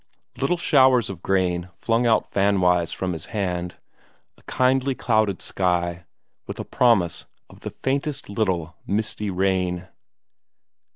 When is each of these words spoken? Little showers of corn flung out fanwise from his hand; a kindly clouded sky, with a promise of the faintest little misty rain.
Little 0.35 0.57
showers 0.57 1.11
of 1.11 1.21
corn 1.21 1.69
flung 1.75 2.07
out 2.07 2.31
fanwise 2.31 2.91
from 2.91 3.13
his 3.13 3.27
hand; 3.37 3.75
a 4.35 4.41
kindly 4.47 4.95
clouded 4.95 5.43
sky, 5.43 6.05
with 6.47 6.59
a 6.59 6.65
promise 6.65 7.27
of 7.51 7.59
the 7.59 7.69
faintest 7.69 8.27
little 8.27 8.75
misty 8.87 9.29
rain. 9.29 9.89